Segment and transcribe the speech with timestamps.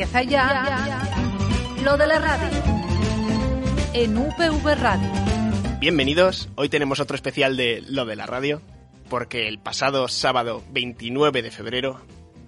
[0.00, 0.98] Empieza ya
[1.84, 2.48] lo de la radio
[3.92, 5.10] en UPV Radio.
[5.78, 8.62] Bienvenidos, hoy tenemos otro especial de lo de la radio,
[9.10, 12.00] porque el pasado sábado 29 de febrero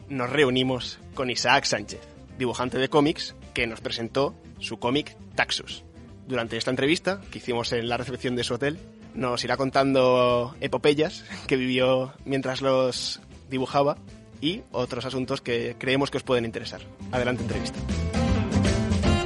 [0.09, 2.01] nos reunimos con Isaac Sánchez,
[2.39, 5.85] dibujante de cómics, que nos presentó su cómic Taxus.
[6.27, 8.79] Durante esta entrevista que hicimos en la recepción de su hotel,
[9.13, 13.99] nos irá contando epopeyas que vivió mientras los dibujaba
[14.43, 16.83] y otros asuntos que creemos que os pueden interesar.
[17.13, 17.79] Adelante entrevista.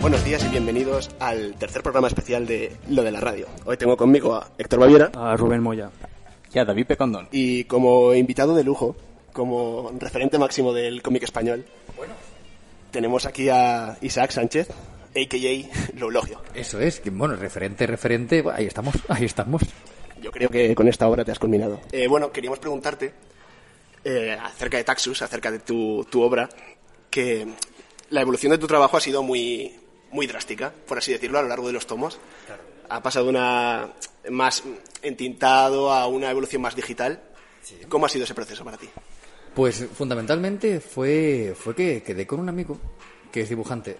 [0.00, 3.48] Buenos días y bienvenidos al tercer programa especial de Lo de la Radio.
[3.64, 5.90] Hoy tengo conmigo a Héctor Baviera A Rubén Moya.
[6.52, 7.28] Y a David Pecondón.
[7.32, 8.94] y como invitado de lujo,
[9.32, 11.64] como referente máximo del cómic español,
[12.90, 15.98] tenemos aquí a Isaac Sánchez, a.k.a.
[15.98, 16.40] Loulogio.
[16.54, 19.62] Eso es, que bueno, referente, referente, bueno, ahí estamos, ahí estamos.
[20.22, 21.80] Yo creo que con esta obra te has culminado.
[21.92, 23.12] Eh, bueno, queríamos preguntarte
[24.08, 26.48] eh, acerca de Taxus, acerca de tu, tu obra,
[27.10, 27.44] que
[28.10, 29.74] la evolución de tu trabajo ha sido muy,
[30.12, 32.20] muy drástica, por así decirlo, a lo largo de los tomos.
[32.88, 33.94] Ha pasado una
[34.30, 34.62] más
[35.02, 37.20] entintado a una evolución más digital.
[37.88, 38.88] ¿Cómo ha sido ese proceso para ti?
[39.56, 42.78] Pues fundamentalmente fue, fue que quedé con un amigo
[43.32, 43.96] que es dibujante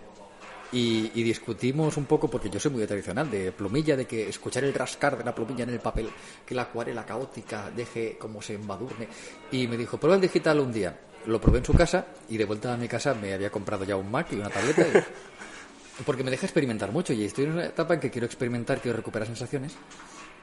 [0.76, 4.64] y, y discutimos un poco, porque yo soy muy tradicional, de plumilla, de que escuchar
[4.64, 6.08] el rascar de la plumilla en el papel,
[6.44, 9.08] que la acuarela caótica deje como se embadurne.
[9.52, 10.98] Y me dijo, prueba el digital un día.
[11.26, 13.96] Lo probé en su casa y de vuelta a mi casa me había comprado ya
[13.96, 14.84] un Mac y una tableta.
[16.04, 18.98] porque me deja experimentar mucho y estoy en una etapa en que quiero experimentar, quiero
[18.98, 19.74] recuperar sensaciones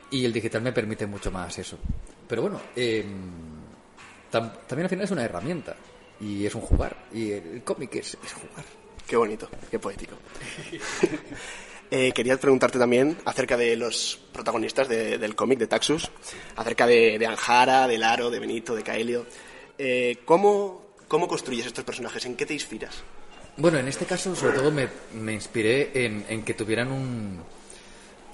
[0.09, 1.78] y el digital me permite mucho más eso.
[2.28, 3.06] Pero bueno, eh,
[4.31, 5.75] tam- también al final es una herramienta
[6.20, 8.66] y es un jugar y el cómic es, es jugar.
[9.14, 10.16] Qué bonito, qué poético.
[11.92, 16.09] Eh, quería preguntarte también acerca de los protagonistas de- del cómic de Taxus,
[16.56, 19.28] acerca de, Anjara, de Laro, de Benito, de Caelio.
[19.78, 22.25] Eh, ¿cómo, ¿Cómo construyes estos personajes?
[22.25, 23.03] ¿En qué te inspiras?
[23.57, 27.44] Bueno, en este caso sobre todo me, me inspiré en que tuvieran un,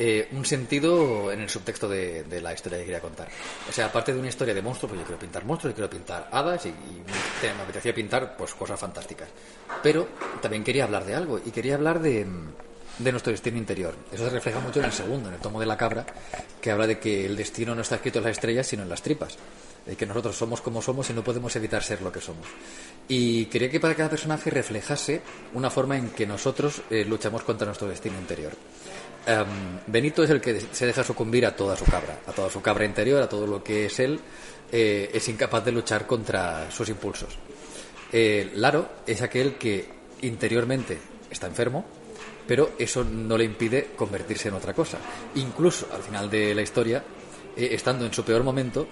[0.01, 3.27] eh, un sentido en el subtexto de, la historia que quería contar.
[3.67, 5.89] O sea, aparte de una historia de monstruos, pues yo quiero pintar monstruos, yo quiero
[5.89, 9.27] pintar hadas y, y me, apetecía pintar pues cosas fantásticas.
[9.83, 10.07] Pero
[10.41, 12.25] también quería hablar de algo y quería hablar de,
[12.99, 13.95] de nuestro destino interior.
[14.11, 16.05] Eso se refleja mucho en el segundo, en el tomo de la cabra,
[16.61, 19.01] que habla de que el destino no está escrito en las estrellas, sino en las
[19.01, 19.37] tripas.
[19.85, 22.45] De que nosotros somos como somos y no podemos evitar ser lo que somos.
[23.07, 25.21] Y quería que para cada personaje reflejase
[25.53, 28.53] una forma en que nosotros eh, luchamos contra nuestro destino interior.
[29.25, 32.61] Em, Benito es el que se deja sucumbir a toda su cabra, a toda su
[32.61, 34.19] cabra interior, a todo lo que es él,
[34.71, 37.37] eh, es incapaz de luchar contra sus impulsos.
[38.11, 39.87] Eh, Laro es aquel que
[40.21, 40.97] interiormente
[41.29, 41.85] está enfermo,
[42.47, 44.97] pero eso no le impide convertirse en otra cosa.
[45.35, 47.03] Incluso al final de la historia,
[47.55, 48.87] eh, estando en su peor momento,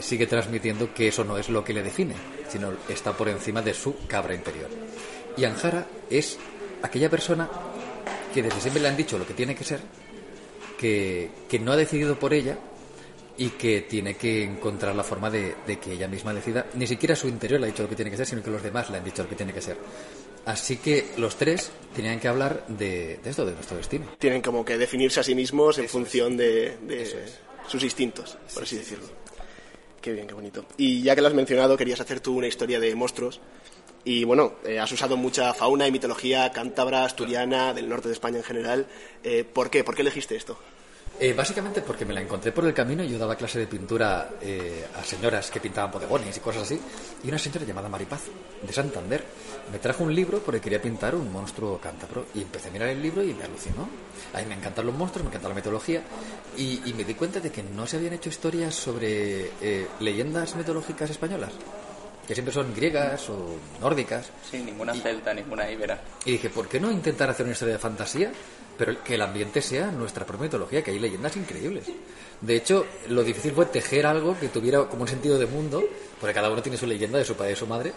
[0.00, 2.16] sigue transmitiendo que eso no es lo que le define,
[2.48, 4.68] sino está por encima de su cabra interior.
[5.36, 6.36] Y Anjara es
[6.82, 7.48] aquella persona
[8.36, 9.80] que desde siempre le han dicho lo que tiene que ser,
[10.78, 12.58] que, que no ha decidido por ella
[13.38, 16.66] y que tiene que encontrar la forma de, de que ella misma decida.
[16.74, 18.62] Ni siquiera su interior le ha dicho lo que tiene que ser, sino que los
[18.62, 19.78] demás le han dicho lo que tiene que ser.
[20.44, 24.06] Así que los tres tenían que hablar de, de esto, de nuestro destino.
[24.18, 27.24] Tienen como que definirse a sí mismos en función de, de
[27.66, 29.06] sus instintos, por así decirlo.
[30.02, 30.66] Qué bien, qué bonito.
[30.76, 33.40] Y ya que lo has mencionado, querías hacer tú una historia de monstruos.
[34.06, 38.36] Y bueno, eh, has usado mucha fauna y mitología cántabra, asturiana, del norte de España
[38.36, 38.86] en general.
[39.24, 39.82] Eh, ¿Por qué?
[39.82, 40.56] ¿Por qué elegiste esto?
[41.18, 44.28] Eh, básicamente porque me la encontré por el camino y yo daba clase de pintura
[44.40, 46.80] eh, a señoras que pintaban bodegones y cosas así.
[47.24, 48.20] Y una señora llamada Maripaz,
[48.62, 49.24] de Santander,
[49.72, 52.26] me trajo un libro porque quería pintar un monstruo cántabro.
[52.32, 53.88] Y empecé a mirar el libro y me alucinó.
[54.34, 56.04] A mí me encantan los monstruos, me encanta la mitología.
[56.56, 59.50] Y, me di cuenta de que no se habían hecho historias sobre
[59.98, 61.50] leyendas mitológicas españolas.
[62.26, 64.30] Que siempre son griegas o nórdicas.
[64.50, 66.00] Sí, ninguna celta, ninguna íbera.
[66.24, 68.32] Y dije, ¿por qué no intentar hacer una historia de fantasía,
[68.76, 71.84] pero que el ambiente sea nuestra propia mitología, que hay leyendas increíbles?
[72.40, 75.82] De hecho, lo difícil fue tejer algo que tuviera como un sentido de mundo,
[76.20, 77.92] porque cada uno tiene su leyenda de su padre y su madre,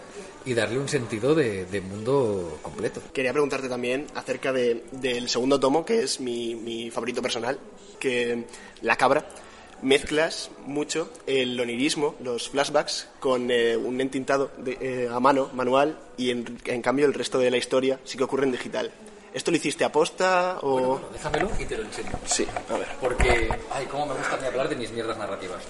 [0.46, 3.02] y darle un sentido de, de mundo completo.
[3.12, 7.58] Quería preguntarte también acerca de- del segundo tomo, que es mi, mi favorito personal,
[7.98, 8.44] que
[8.82, 9.26] La Cabra.
[9.82, 15.98] Mezclas mucho el onirismo, los flashbacks, con eh, un entintado de- eh, a mano, manual,
[16.18, 18.90] y en, en cambio el resto de la historia sí que ocurre en digital.
[19.32, 20.80] ¿Esto lo hiciste aposta o...?
[20.98, 22.10] Bueno, déjamelo y te lo enseño.
[22.26, 22.88] Sí, a ver.
[23.00, 25.62] Porque, ay, cómo me gusta a mí hablar de mis mierdas narrativas.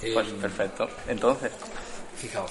[0.00, 0.88] Pues Eh, perfecto.
[1.08, 1.50] Entonces,
[2.16, 2.50] Fijaos,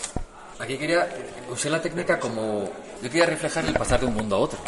[0.60, 1.08] aquí quería,
[1.50, 2.70] usé la técnica como,
[3.02, 4.60] yo quería reflejar el pasar de un mundo a otro.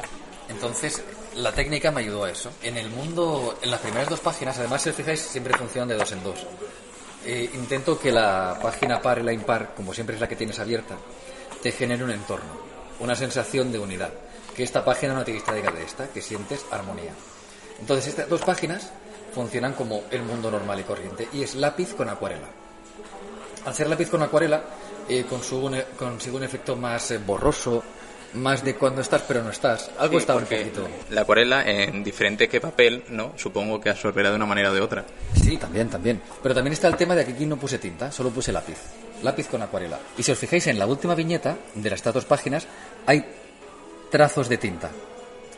[0.47, 1.03] Entonces,
[1.35, 2.51] la técnica me ayudó a eso.
[2.61, 5.95] En el mundo, en las primeras dos páginas, además, si os fijáis, siempre funcionan de
[5.95, 6.45] dos en dos.
[7.25, 10.59] Eh, intento que la página par y la impar, como siempre es la que tienes
[10.59, 10.95] abierta,
[11.61, 12.71] te genere un entorno.
[12.99, 14.11] una sensación de unidad.
[14.55, 17.13] Que esta página no te distraiga de esta, que sientes armonía.
[17.79, 18.91] Entonces, estas dos páginas
[19.33, 22.47] funcionan como el mundo normal y corriente, y es lápiz con acuarela.
[23.65, 24.63] Al ser lápiz con acuarela,
[25.09, 27.83] eh, consigo, un, consigo un efecto más eh, borroso,
[28.33, 29.91] más de cuando estás pero no estás.
[29.97, 30.87] Algo Sí, está un poquito.
[31.09, 33.33] La acuarela, en diferente que papel, ¿no?
[33.37, 35.05] Supongo que absorberá de una manera o de otra.
[35.33, 36.21] Sí, también, también.
[36.41, 38.77] Pero también está el tema de que aquí no puse tinta, solo puse lápiz.
[39.23, 39.99] Lápiz con acuarela.
[40.17, 42.67] Y si os fijáis en la última viñeta de las estas dos páginas,
[43.05, 43.23] hay
[44.09, 44.89] trazos de tinta.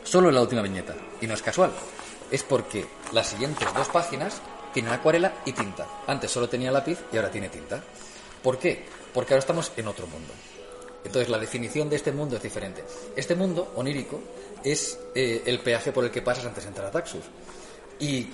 [0.02, 0.94] Solo en la última viñeta.
[1.20, 1.70] Y no es casual.
[2.30, 4.40] Es porque las siguientes dos páginas
[4.74, 5.86] tienen acuarela y tinta.
[6.06, 7.82] Antes solo tenía lápiz y ahora tiene tinta.
[8.42, 8.84] ¿Por qué?
[9.14, 10.32] Porque ahora estamos en otro mundo.
[11.04, 12.82] Entonces la definición de este mundo es diferente.
[13.14, 14.20] Este mundo onírico
[14.62, 17.24] es eh, el peaje por el que pasas antes de entrar a Taxus.
[18.00, 18.28] Y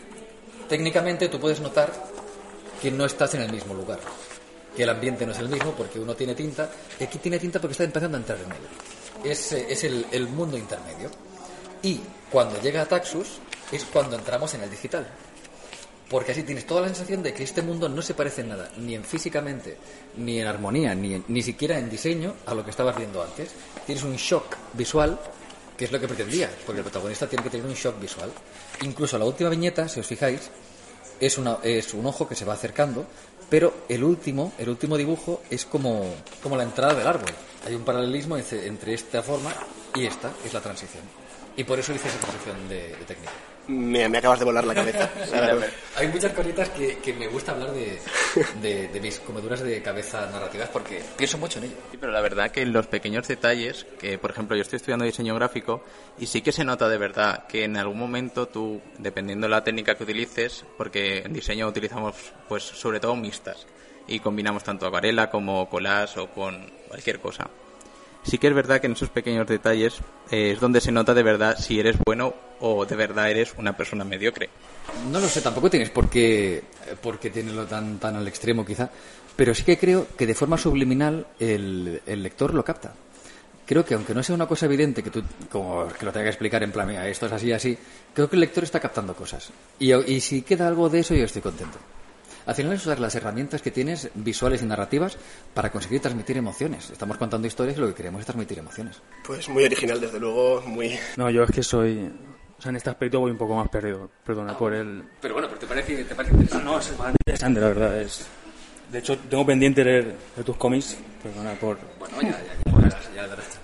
[0.68, 1.92] técnicamente tú puedes notar
[2.80, 3.98] que no estás en el mismo lugar.
[4.76, 7.60] Que el ambiente no es el mismo porque uno tiene tinta y aquí tiene tinta
[7.60, 9.30] porque está empezando a entrar en él.
[9.30, 11.10] Es, eh, es el, el mundo intermedio.
[11.82, 12.00] Y
[12.30, 13.40] cuando llega a Taxus
[13.72, 15.06] es cuando entramos en el digital.
[16.10, 18.68] Porque así tienes toda la sensación de que este mundo no se parece en nada,
[18.78, 19.76] ni en físicamente,
[20.16, 23.50] ni en armonía, ni, en- ni siquiera en diseño a lo que estabas viendo antes.
[23.86, 25.18] Tienes un shock visual,
[25.78, 28.30] que es lo que pretendía, porque el protagonista tiene que tener un shock visual.
[28.82, 30.50] Incluso la última viñeta, si os fijáis,
[31.20, 33.06] es, una, es un ojo que se va acercando,
[33.48, 36.04] pero el último, el último dibujo es como,
[36.42, 37.30] como la entrada del árbol.
[37.66, 39.52] Hay un paralelismo entre, esta forma
[39.94, 41.04] y esta, es la transición.
[41.56, 43.32] Y por eso hice esa transición de técnica.
[43.70, 45.08] Me, me acabas de volar la cabeza.
[45.96, 48.00] Hay muchas cositas que, que me gusta hablar de,
[48.60, 51.76] de, de mis comeduras de cabeza narrativas porque pienso mucho en ello.
[51.90, 55.34] Sí, pero la verdad que los pequeños detalles, que por ejemplo yo estoy estudiando diseño
[55.36, 55.84] gráfico
[56.18, 59.62] y sí que se nota de verdad que en algún momento tú, dependiendo de la
[59.62, 62.16] técnica que utilices, porque en diseño utilizamos
[62.48, 63.66] pues sobre todo mixtas
[64.08, 67.48] y combinamos tanto acuarela como collage o con cualquier cosa.
[68.22, 69.98] Sí que es verdad que en esos pequeños detalles
[70.30, 73.76] eh, es donde se nota de verdad si eres bueno o de verdad eres una
[73.76, 74.50] persona mediocre.
[75.10, 76.62] No lo sé, tampoco tienes por qué,
[77.02, 78.90] por qué tenerlo tan, tan al extremo quizá,
[79.36, 82.92] pero sí que creo que de forma subliminal el, el lector lo capta.
[83.64, 86.30] Creo que aunque no sea una cosa evidente que tú como que lo tenga que
[86.30, 87.78] explicar en plan, mira, esto es así, así,
[88.12, 89.50] creo que el lector está captando cosas.
[89.78, 91.78] Y, y si queda algo de eso, yo estoy contento.
[92.50, 95.16] Al final es usar las herramientas que tienes, visuales y narrativas,
[95.54, 96.90] para conseguir transmitir emociones.
[96.90, 99.00] Estamos contando historias y lo que queremos es transmitir emociones.
[99.24, 100.98] Pues muy original, desde luego, muy...
[101.16, 102.10] No, yo es que soy.
[102.58, 104.10] O sea, en este aspecto voy un poco más perdido.
[104.26, 105.04] Perdona por el.
[105.20, 106.64] Pero bueno, pero te parece, te parece interesante.
[106.64, 108.00] No, es bastante interesante, la verdad.
[108.02, 108.26] Es...
[108.90, 110.04] De hecho, tengo pendiente leer,
[110.34, 110.96] leer tus cómics.
[111.22, 111.78] Perdona por.
[112.00, 113.60] Bueno, ya, ya, ya, ya verás.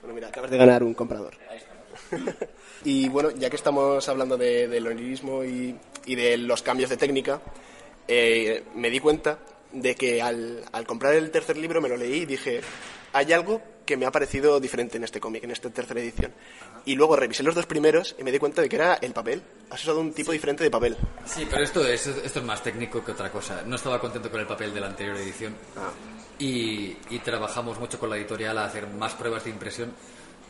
[0.00, 1.34] Bueno, mira, acabas de ganar un comprador.
[2.84, 5.76] y bueno, ya que estamos hablando de- del onirismo y,
[6.06, 7.40] y de los cambios de técnica,
[8.08, 9.38] eh, me di cuenta
[9.72, 12.60] de que al, al comprar el tercer libro me lo leí y dije,
[13.12, 16.32] hay algo que me ha parecido diferente en este cómic, en esta tercera edición.
[16.84, 19.42] Y luego revisé los dos primeros y me di cuenta de que era el papel.
[19.70, 20.96] Has usado un tipo diferente de papel.
[21.24, 23.62] Sí, pero esto es, esto es más técnico que otra cosa.
[23.66, 25.56] No estaba contento con el papel de la anterior edición
[26.38, 29.92] y, y trabajamos mucho con la editorial a hacer más pruebas de impresión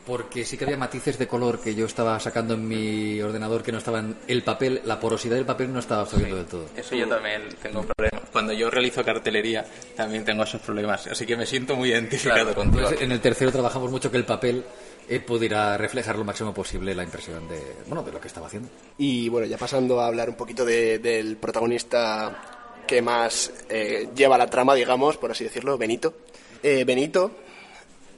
[0.07, 3.71] porque sí que había matices de color que yo estaba sacando en mi ordenador que
[3.73, 4.17] no estaban...
[4.27, 6.67] El papel, la porosidad del papel no estaba absorbiendo del todo.
[6.77, 8.29] Eso yo también tengo problemas.
[8.32, 9.65] Cuando yo realizo cartelería
[9.97, 12.81] también tengo esos problemas, así que me siento muy identificado con todo.
[12.81, 14.65] Entonces, en el tercero trabajamos mucho que el papel
[15.09, 18.69] eh, pudiera reflejar lo máximo posible la impresión de, bueno, de lo que estaba haciendo.
[18.99, 22.43] Y bueno, ya pasando a hablar un poquito de- del protagonista
[22.87, 26.15] que más eh, lleva la trama, digamos, por así decirlo, Benito.
[26.63, 27.31] Eh, Benito,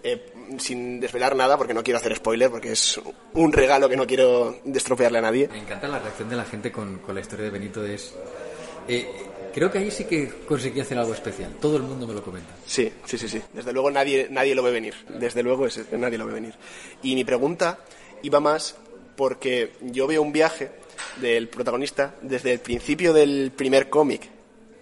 [0.02, 3.00] eh, sin desvelar nada, porque no quiero hacer spoiler, porque es
[3.34, 5.48] un regalo que no quiero destropearle a nadie.
[5.48, 7.84] Me encanta la reacción de la gente con, con la historia de Benito.
[7.84, 8.14] Es,
[8.88, 9.06] eh,
[9.52, 11.54] creo que ahí sí que conseguí hacer algo especial.
[11.60, 12.54] Todo el mundo me lo comenta.
[12.66, 13.40] Sí, sí, sí, sí.
[13.52, 14.94] Desde luego nadie, nadie lo ve venir.
[15.08, 16.54] Desde luego es- nadie lo ve venir.
[17.02, 17.78] Y mi pregunta
[18.22, 18.76] iba más
[19.16, 20.70] porque yo veo un viaje
[21.20, 24.22] del protagonista desde el principio del primer cómic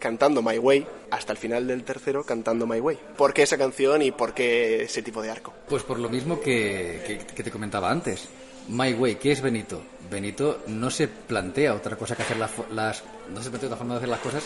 [0.02, 2.98] cantando My Way hasta el final del tercero cantando My Way.
[3.16, 5.54] ¿Por qué esa canción y por qué ese tipo de arco?
[5.68, 8.28] Pues por lo mismo que, que- que te comentaba antes.
[8.68, 9.80] My Way, ¿qué es Benito?
[10.10, 13.94] Benito no se plantea otra cosa que hacer las, las no se plantea otra forma
[13.94, 14.44] de hacer las cosas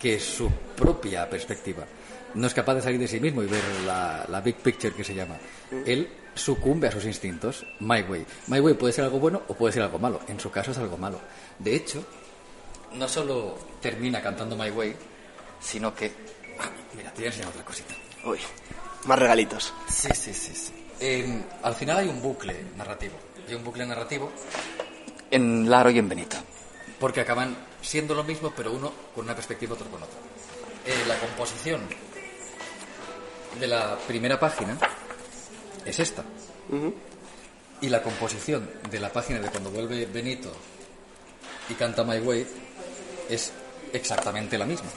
[0.00, 1.84] que su propia perspectiva.
[2.34, 5.02] No es capaz de salir de sí mismo y ver la, la big picture que
[5.02, 5.36] se llama.
[5.86, 7.64] Él sucumbe a sus instintos.
[7.80, 8.26] My Way.
[8.48, 10.20] My Way puede ser algo bueno o puede ser algo malo.
[10.28, 11.18] En su caso es algo malo.
[11.58, 12.04] De hecho,
[12.92, 14.96] no solo termina cantando My Way,
[15.60, 16.12] sino que...
[16.60, 17.94] Ah, mira, te voy a enseñar otra cosita.
[18.24, 18.38] Uy,
[19.04, 19.72] más regalitos.
[19.88, 20.72] Sí, sí, sí, sí.
[21.00, 23.14] Eh, al final hay un bucle narrativo.
[23.46, 24.30] Hay un bucle narrativo
[25.30, 26.36] en Laro y en Benito.
[26.98, 30.18] Porque acaban siendo lo mismo, pero uno con una perspectiva, otro con otra.
[30.84, 31.80] Eh, la composición
[33.60, 34.76] de la primera página
[35.84, 36.24] es esta.
[37.80, 40.52] Y la composición de la página de cuando vuelve Benito
[41.68, 42.46] y canta My Way
[43.28, 43.52] es
[43.92, 44.88] exactamente la misma.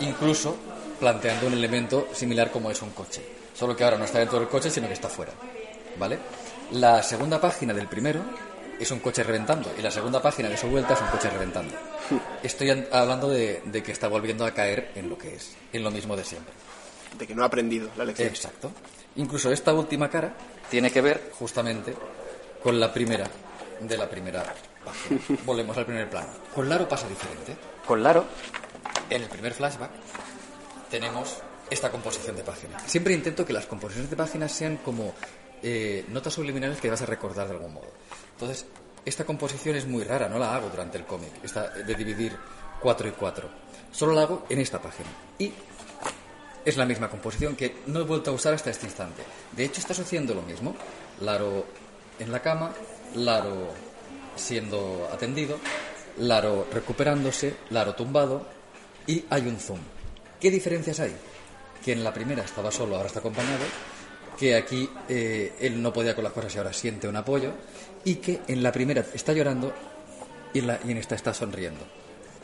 [0.00, 0.56] Incluso
[1.00, 3.22] planteando un elemento similar como es un coche.
[3.54, 5.32] Solo que ahora no está dentro del coche, sino que está fuera.
[5.98, 6.18] ¿Vale?
[6.72, 8.20] La segunda página del primero
[8.78, 11.74] es un coche reventando y la segunda página de su vuelta es un coche reventando.
[12.42, 15.82] Estoy an- hablando de, de que está volviendo a caer en lo que es, en
[15.82, 16.52] lo mismo de siempre.
[17.18, 18.28] De que no ha aprendido la lección.
[18.28, 18.70] Exacto.
[19.16, 20.32] Incluso esta última cara
[20.70, 21.94] tiene que ver justamente
[22.62, 23.26] con la primera
[23.80, 24.44] de la primera
[24.78, 25.20] página.
[25.44, 26.28] Volvemos al primer plano.
[26.54, 27.56] Con Laro pasa diferente.
[27.86, 28.24] Con Laro,
[29.10, 29.90] en el primer flashback,
[30.90, 31.38] tenemos
[31.70, 32.78] esta composición de página.
[32.86, 35.14] Siempre intento que las composiciones de páginas sean como
[35.62, 37.90] eh, notas subliminales que vas a recordar de algún modo.
[38.32, 38.66] Entonces,
[39.04, 42.36] esta composición es muy rara, no la hago durante el cómic, esta de dividir
[42.80, 43.48] 4 y 4.
[43.92, 45.08] Solo la hago en esta página.
[45.38, 45.52] Y
[46.64, 49.22] es la misma composición que no he vuelto a usar hasta este instante.
[49.52, 50.76] De hecho, estás haciendo lo mismo.
[51.20, 51.66] Laro
[52.18, 52.72] en la cama,
[53.14, 53.72] Laro
[54.38, 55.58] siendo atendido,
[56.18, 58.46] Laro recuperándose, Laro tumbado
[59.06, 59.78] y hay un zoom.
[60.40, 61.14] ¿Qué diferencias hay?
[61.84, 63.64] Que en la primera estaba solo, ahora está acompañado,
[64.38, 67.52] que aquí eh, él no podía con las cosas y ahora siente un apoyo,
[68.04, 69.72] y que en la primera está llorando
[70.54, 71.84] y en, la- y en esta está sonriendo.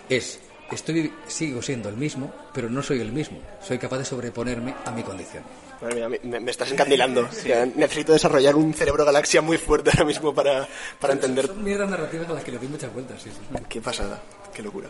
[0.08, 0.38] Es,
[0.70, 3.38] estoy, sigo siendo el mismo, pero no soy el mismo.
[3.62, 5.42] Soy capaz de sobreponerme a mi condición.
[5.84, 7.30] Me, me estás encandilando.
[7.30, 10.66] Sea, necesito desarrollar un cerebro galaxia muy fuerte ahora mismo para,
[10.98, 13.62] para entender Son mierdas narrativas a las que le doy muchas vueltas, sí, sí.
[13.68, 14.22] Qué pasada,
[14.52, 14.88] qué locura.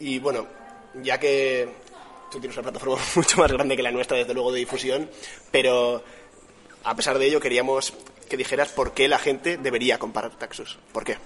[0.00, 0.46] Y bueno,
[1.02, 1.68] ya que
[2.30, 5.08] tú tienes una plataforma mucho más grande que la nuestra, desde luego, de difusión,
[5.50, 6.02] pero
[6.82, 7.94] a pesar de ello queríamos
[8.28, 10.78] que dijeras por qué la gente debería comparar Taxus.
[10.92, 11.16] ¿Por qué?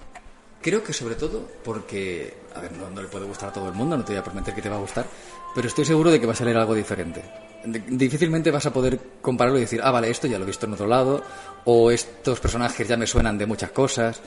[0.61, 3.73] Creo que sobre todo porque, a ver, no, no le puede gustar a todo el
[3.73, 5.05] mundo, no te voy a prometer que te va a gustar,
[5.53, 7.23] pero estoy seguro de que va a salir algo diferente.
[7.63, 10.73] Difícilmente vas a poder compararlo y decir, ah, vale, esto ya lo he visto en
[10.73, 11.21] otro lado,
[11.65, 14.21] o estos personajes ya me suenan de muchas cosas.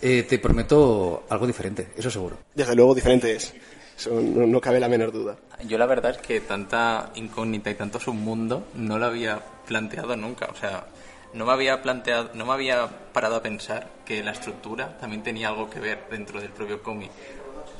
[0.00, 2.38] Eh, te prometo algo diferente, eso seguro.
[2.54, 3.52] Desde luego diferente es.
[3.96, 5.36] Eso no, no cabe la menor duda.
[5.66, 10.46] Yo la verdad es que tanta incógnita y tanto submundo no lo había planteado nunca.
[10.46, 10.86] O sea,
[11.34, 15.48] no me había planteado, no me había parado a pensar que la estructura también tenía
[15.48, 17.10] algo que ver dentro del propio cómic.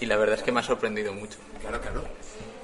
[0.01, 1.39] Y la verdad es que me ha sorprendido mucho.
[1.61, 2.05] Claro, claro.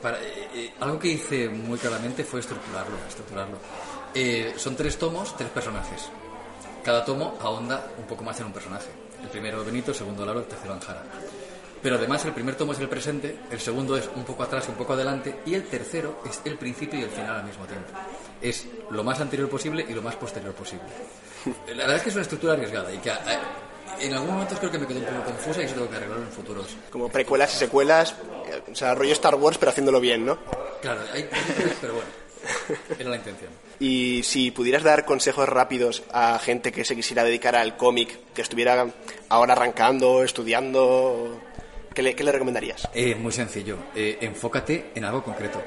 [0.01, 2.97] Para- eh, eh, algo que hice muy claramente fue estructurarlo.
[3.09, 3.57] estructurarlo.
[4.15, 6.09] Eh, son tres tomos, tres personajes.
[6.85, 8.89] Cada tomo ahonda un poco más en un personaje.
[9.23, 11.03] El primero Benito, el segundo Laro, el tercero Anjara.
[11.83, 14.75] Pero además el primer tomo es el presente, el segundo es un poco atrás un
[14.75, 17.89] poco adelante, y el tercero es el principio y el final al mismo tiempo.
[18.41, 20.87] Es lo más anterior posible y lo más posterior posible.
[21.69, 23.15] La verdad es que es una estructura arriesgada y que eh,
[24.01, 26.25] en algunos momentos creo que me quedó un poco confusa y eso tengo que arreglarlo
[26.25, 26.77] en futuros.
[26.91, 28.15] Como precuelas y secuelas,
[28.71, 30.39] o sea, rollo Star Wars, pero haciéndolo bien, ¿no?
[30.81, 31.29] Claro, hay
[31.81, 32.09] pero bueno,
[32.99, 33.51] era la intención.
[33.81, 38.43] Y si pudieras dar consejos rápidos a gente que se quisiera dedicar al cómic, que
[38.43, 38.87] estuviera
[39.29, 41.41] ahora arrancando, estudiando,
[41.93, 42.89] ¿qué le, qué le recomendarías?
[42.95, 45.63] Eh, muy sencillo, eh, enfócate en algo concreto.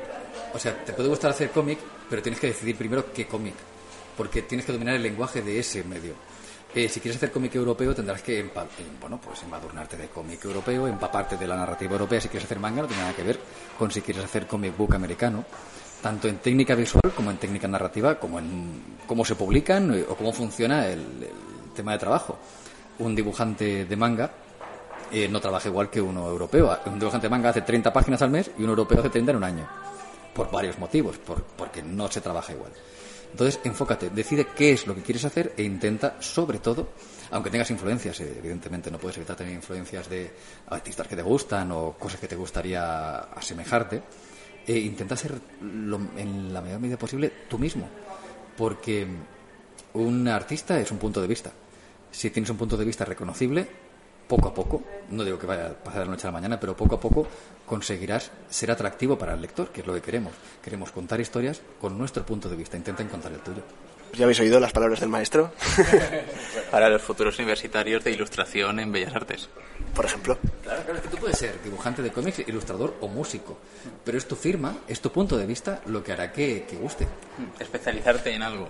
[0.53, 1.79] O sea, te puede gustar hacer cómic,
[2.09, 3.55] pero tienes que decidir primero qué cómic,
[4.15, 6.13] porque tienes que dominar el lenguaje de ese medio.
[6.77, 8.51] Eh, si quieres hacer cómic europeo tendrás que em-
[9.01, 12.21] bueno, pues embadurnarte de cómic europeo, empaparte de la narrativa europea.
[12.21, 13.39] Si quieres hacer manga no tiene nada que ver
[13.79, 15.43] con si quieres hacer comic book americano,
[16.03, 20.15] tanto en técnica visual como en técnica narrativa, como en cómo se publican eh, o
[20.15, 22.37] cómo funciona el, el tema de trabajo.
[22.99, 24.29] Un dibujante de manga
[25.11, 26.77] eh, no trabaja igual que uno europeo.
[26.85, 29.37] Un dibujante de manga hace 30 páginas al mes y un europeo hace 30 en
[29.37, 29.67] un año.
[30.33, 32.71] Por varios motivos, por- porque no se trabaja igual.
[33.31, 36.89] Entonces, enfócate, decide qué es lo que quieres hacer e intenta, sobre todo,
[37.31, 40.31] aunque tengas influencias, eh, evidentemente no puedes evitar tener influencias de
[40.69, 44.01] artistas que te gustan o cosas que te gustaría asemejarte,
[44.65, 47.87] eh, intenta ser lo- en la mayor medida posible tú mismo.
[48.57, 49.05] Porque
[49.93, 51.51] un artista es un punto de vista.
[52.09, 53.67] Si tienes un punto de vista reconocible,
[54.27, 56.59] poco a poco, no digo que vaya a pasar de la noche a la mañana,
[56.59, 57.27] pero poco a poco
[57.65, 60.33] conseguirás ser atractivo para el lector, que es lo que queremos.
[60.63, 62.77] Queremos contar historias con nuestro punto de vista.
[62.77, 63.61] Intenta contar el tuyo.
[64.13, 65.51] ¿Ya habéis oído las palabras del maestro?
[66.71, 69.49] Para los futuros universitarios de ilustración en Bellas Artes.
[69.93, 70.37] Por ejemplo.
[70.63, 73.57] Claro, claro, es que tú puedes ser dibujante de cómics, ilustrador o músico,
[74.05, 77.07] pero es tu firma, es tu punto de vista lo que hará que, que guste.
[77.59, 78.69] Especializarte en algo.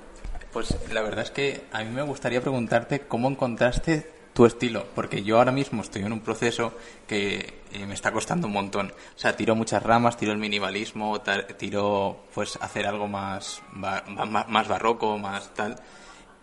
[0.51, 5.23] Pues la verdad es que a mí me gustaría preguntarte cómo encontraste tu estilo, porque
[5.23, 6.71] yo ahora mismo estoy en un proceso
[7.07, 8.91] que eh, me está costando un montón.
[9.15, 11.19] O sea, tiro muchas ramas, tiro el minimalismo,
[11.57, 15.75] tiro pues hacer algo más, más barroco, más tal.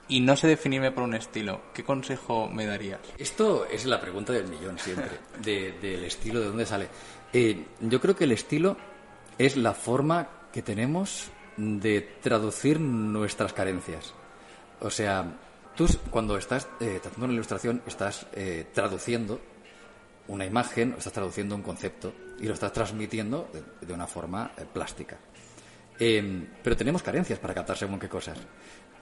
[0.08, 1.60] Y no sé definirme por un estilo.
[1.72, 2.98] ¿Qué consejo me darías?
[3.16, 6.88] Esto es la pregunta del millón siempre, de- del estilo, de dónde sale.
[7.32, 8.76] Eh, yo creo que el estilo
[9.38, 14.12] es la forma que tenemos de traducir nuestras carencias.
[14.80, 15.24] O sea,
[15.74, 19.40] tú cuando estás eh, tratando una ilustración estás eh, traduciendo
[20.28, 24.64] una imagen, estás traduciendo un concepto y lo estás transmitiendo de, de una forma eh,
[24.72, 25.18] plástica.
[25.98, 28.38] Em, pero tenemos carencias para captar según qué cosas.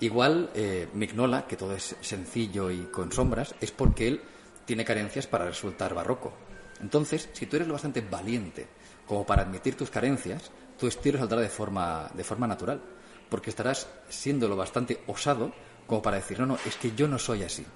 [0.00, 4.20] Igual eh, Mignola, que todo es sencillo y con sombras, es porque él
[4.64, 6.32] tiene carencias para resultar barroco.
[6.80, 8.66] Entonces, si tú eres lo bastante valiente
[9.06, 12.82] como para admitir tus carencias, tu estilo saldrá de forma, de forma natural,
[13.28, 15.52] porque estarás siendo lo bastante osado
[15.92, 17.66] como para decir, no, no, es que yo no soy así.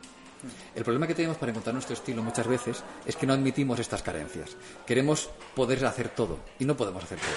[0.74, 4.02] El problema que tenemos para encontrar nuestro estilo muchas veces es que no admitimos estas
[4.02, 4.56] carencias.
[4.86, 7.28] Queremos poder hacer todo y no podemos hacer todo.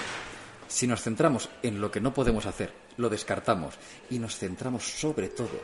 [0.69, 3.73] Si nos centramos en lo que no podemos hacer, lo descartamos
[4.09, 5.59] y nos centramos sobre todo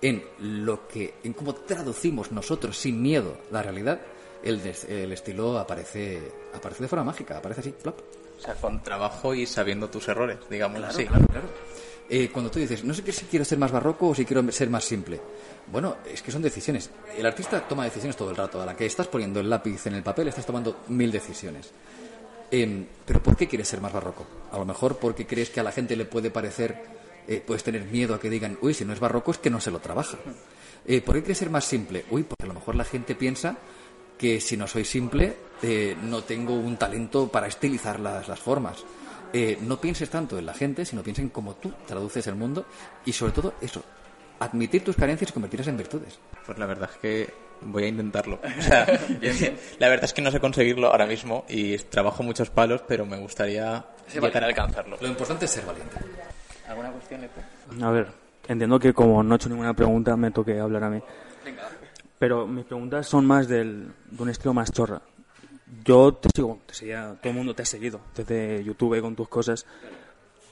[0.00, 4.00] en lo que, en cómo traducimos nosotros sin miedo la realidad,
[4.42, 8.00] el, des- el estilo aparece, aparece de forma mágica, aparece así, plop.
[8.38, 11.04] O sea, con trabajo y sabiendo tus errores, digamos así.
[11.04, 11.48] Claro, claro.
[12.08, 14.68] Eh, cuando tú dices, no sé si quiero ser más barroco o si quiero ser
[14.68, 15.20] más simple.
[15.72, 16.90] Bueno, es que son decisiones.
[17.16, 18.60] El artista toma decisiones todo el rato.
[18.60, 21.70] A la que estás poniendo el lápiz en el papel, estás tomando mil decisiones.
[22.50, 24.26] Em, pero ¿por qué quieres ser más barroco?
[24.52, 26.76] A lo mejor porque crees que a la gente le puede parecer,
[27.26, 29.60] eh, puedes tener miedo a que digan, uy, si no es barroco es que no
[29.60, 30.18] se lo trabaja.
[30.86, 32.04] Eh, ¿Por qué quieres ser más simple?
[32.10, 33.56] Uy, porque a lo mejor la gente piensa
[34.18, 38.84] que si no soy simple eh, no tengo un talento para estilizar las formas.
[39.36, 42.66] Eh, no pienses tanto en la gente, sino piensa en cómo tú traduces el mundo
[43.04, 43.82] y sobre todo eso,
[44.38, 46.20] admitir tus carencias y convertirlas en virtudes.
[46.46, 48.38] Pues la verdad es que voy a intentarlo.
[48.58, 48.86] O sea,
[49.80, 53.16] la verdad es que no sé conseguirlo ahora mismo y trabajo muchos palos, pero me
[53.16, 54.98] gustaría llegar a alcanzarlo.
[55.00, 55.96] Lo importante es ser valiente.
[56.68, 57.22] ¿Alguna cuestión?
[57.82, 58.06] A ver,
[58.46, 61.02] entiendo que como no he hecho ninguna pregunta, me toque hablar a mí.
[62.20, 65.02] Pero mis preguntas son más del, de un estilo más chorra.
[65.84, 69.28] Yo te sigo, te seguía, todo el mundo te ha seguido desde YouTube con tus
[69.28, 69.66] cosas.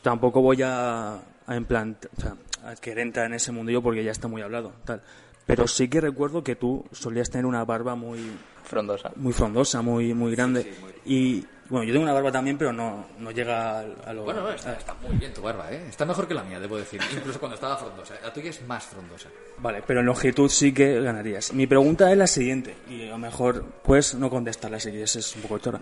[0.03, 4.29] Tampoco voy a, a o sea, a querer entrar en ese mundillo porque ya está
[4.29, 5.03] muy hablado, tal.
[5.47, 8.21] Pero sí que recuerdo que tú solías tener una barba muy,
[8.65, 9.11] Frondosa.
[9.17, 10.73] muy frondosa, muy, muy grande.
[11.05, 14.25] Y bueno, yo tengo una barba también, pero no, no llega a, a lo.
[14.25, 15.85] Bueno, está, está muy bien tu barba, ¿eh?
[15.89, 17.01] Está mejor que la mía, debo decir.
[17.13, 18.15] Incluso cuando estaba frondosa.
[18.23, 19.29] La tuya es más frondosa.
[19.59, 21.53] Vale, pero en longitud sí que ganarías.
[21.53, 25.35] Mi pregunta es la siguiente, y a lo mejor puedes no contestarla si quieres, es
[25.37, 25.81] un poco chorra.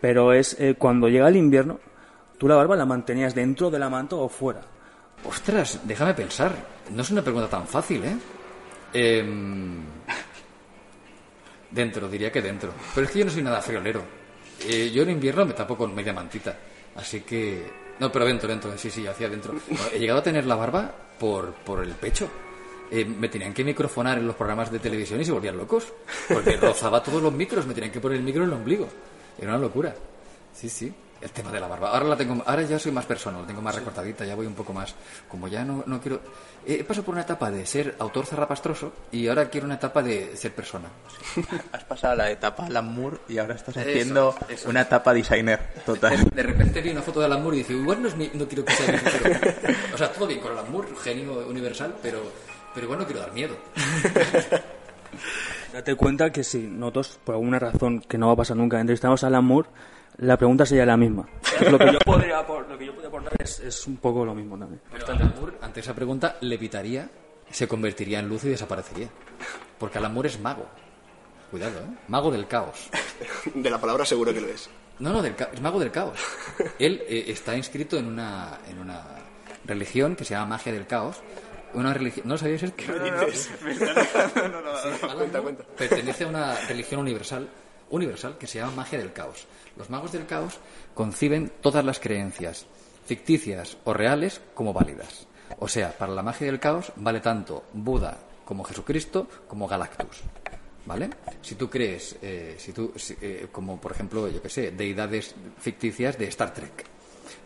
[0.00, 1.78] Pero es, eh, cuando llega el invierno,
[2.38, 4.62] ¿tú la barba la mantenías dentro de la manta o fuera?
[5.24, 6.52] Ostras, déjame pensar.
[6.94, 8.16] No es una pregunta tan fácil, ¿eh?
[8.92, 9.82] Em,
[11.70, 12.72] Dentro, diría que dentro.
[12.94, 14.02] Pero es que yo no soy nada friolero.
[14.66, 16.56] Eh, yo en invierno me tapo con media mantita.
[16.96, 17.88] Así que...
[17.98, 18.76] No, pero dentro, dentro.
[18.78, 19.54] Sí, sí, hacia dentro.
[19.68, 22.28] Bueno, he llegado a tener la barba por, por el pecho.
[22.90, 25.92] Eh, me tenían que microfonar en los programas de televisión y se volvían locos.
[26.28, 28.88] Porque rozaba todos los micros, me tenían que poner el micro en el ombligo.
[29.38, 29.94] Era una locura.
[30.54, 30.92] Sí, sí.
[31.20, 31.90] El tema de la barba.
[31.90, 34.54] Ahora la tengo, ahora ya soy más persona, la tengo más recortadita, ya voy un
[34.54, 34.94] poco más.
[35.28, 36.20] Como ya no, no quiero.
[36.64, 40.36] He pasado por una etapa de ser autor zarrapastroso y ahora quiero una etapa de
[40.36, 40.88] ser persona.
[41.72, 44.68] Has pasado la etapa Alan Moore y ahora estás Eso, haciendo eso.
[44.68, 46.22] una etapa designer total.
[46.32, 48.46] De repente vi una foto de Alan Moore y dije, igual no, es mi- no
[48.46, 49.34] quiero que sea mi futuro.
[49.94, 52.22] O sea, todo bien con Alan Moore, genio universal, pero,
[52.74, 53.56] pero igual no quiero dar miedo.
[55.72, 59.22] Date cuenta que si nosotros, por alguna razón que no va a pasar nunca, entrevistamos
[59.24, 59.68] a Alan Moore,
[60.18, 61.28] la pregunta sería la misma.
[61.70, 64.34] Lo que yo podría, apor- lo que yo podría aportar es, es un poco lo
[64.34, 64.80] mismo también.
[64.92, 67.08] Pero Alan Moore, ante esa pregunta, levitaría,
[67.50, 69.08] se convertiría en luz y desaparecería.
[69.78, 70.66] Porque Alan Moore es mago.
[71.50, 71.96] Cuidado, ¿eh?
[72.08, 72.90] Mago del caos.
[73.54, 74.68] De la palabra seguro que lo es.
[74.98, 76.18] No, no, del es mago del caos.
[76.78, 79.02] Él eh, está inscrito en una, en una
[79.64, 81.16] religión que se llama magia del caos.
[81.74, 82.26] Una religión...
[82.26, 82.82] ¿No lo sabíais esto?
[85.08, 87.48] Alan Moore Pertenece a una religión universal,
[87.90, 89.46] universal que se llama magia del caos.
[89.78, 90.58] Los magos del caos
[90.92, 92.66] conciben todas las creencias,
[93.06, 95.28] ficticias o reales, como válidas.
[95.60, 100.22] O sea, para la magia del caos vale tanto Buda como Jesucristo como Galactus.
[100.84, 101.10] ¿Vale?
[101.42, 106.18] Si tú crees, eh, si tú, eh, como por ejemplo, yo que sé, deidades ficticias
[106.18, 106.97] de Star Trek.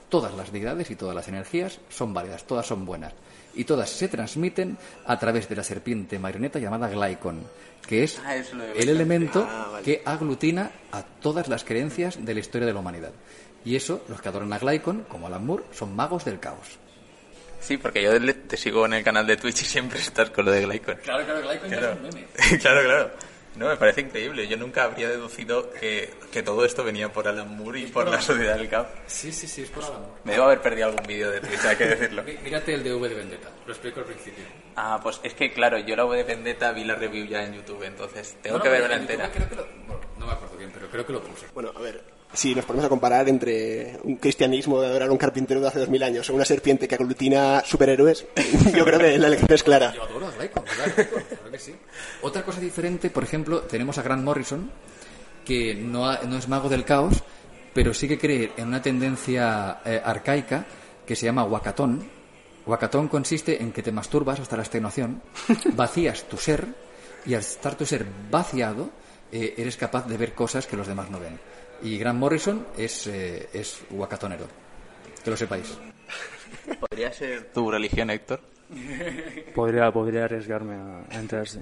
[0.08, 3.12] Todas las deidades y todas las energías son válidas, todas son buenas.
[3.54, 7.40] Y todas se transmiten a través de la serpiente marioneta llamada Glycon,
[7.86, 9.84] que es Ah, el elemento Ah, vale.
[9.84, 13.12] que aglutina a todas las creencias de la historia de la humanidad.
[13.64, 16.78] Y eso, los que adoran a Glycon, como Alan Moore, son magos del caos.
[17.60, 20.44] Sí, porque yo le- te sigo en el canal de Twitch y siempre estás con
[20.46, 20.96] lo de Glycon.
[20.96, 21.96] Claro, claro, Glycon Claro,
[22.60, 23.10] claro, claro.
[23.56, 24.48] No, me parece increíble.
[24.48, 28.20] Yo nunca habría deducido que, que todo esto venía por Alan Moore y por la
[28.20, 28.86] sociedad del caos.
[29.06, 30.20] Sí, sí, sí, es por Alan Moore.
[30.24, 32.22] Me debo haber perdido algún vídeo de Twitch, hay que decirlo.
[32.22, 34.44] Mí- Mírate el de V de Vendetta, lo explico al principio.
[34.76, 37.54] Ah, pues es que claro, yo la V de Vendetta vi la review ya en
[37.54, 39.30] YouTube, entonces tengo No, que verla en YouTube entera.
[39.32, 41.46] creo que lo- bueno, no me acuerdo bien, pero creo que lo puse.
[41.52, 42.02] Bueno, a ver,
[42.34, 45.78] si nos ponemos a comparar entre un cristianismo de adorar a un carpintero de hace
[45.80, 48.24] dos mil años o una serpiente que aglutina superhéroes,
[48.76, 49.92] yo creo que la elección es clara.
[49.94, 50.94] Yo adoro a Raikkonen, claro,
[51.28, 51.74] claro que sí.
[52.22, 54.70] Otra cosa diferente, por ejemplo, tenemos a Grant Morrison,
[55.44, 57.22] que no, ha- no es mago del caos,
[57.74, 60.64] pero sí que cree en una tendencia eh, arcaica
[61.06, 62.08] que se llama wakatón.
[62.64, 65.20] Wakatón consiste en que te masturbas hasta la extenuación,
[65.74, 66.66] vacías tu ser
[67.26, 68.90] y al estar tu ser vaciado
[69.32, 71.38] eh, eres capaz de ver cosas que los demás no ven.
[71.82, 74.46] Y Grant Morrison es, eh, es wakatonero,
[75.24, 75.76] que lo sepáis.
[76.80, 78.40] ¿Podría ser tu religión, Héctor?
[79.54, 81.60] Podría, podría arriesgarme a, a entrarse.